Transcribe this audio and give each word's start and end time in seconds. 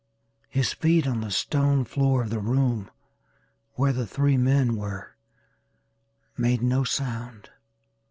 His 0.49 0.73
feet 0.73 1.05
on 1.05 1.21
the 1.21 1.29
stone 1.29 1.85
floor 1.85 2.23
of 2.23 2.31
the 2.31 2.39
room 2.39 2.89
where 3.75 3.93
the 3.93 4.07
three 4.07 4.35
men 4.35 4.75
were 4.75 5.15
made 6.35 6.63
no 6.63 6.83
sound. 6.83 7.51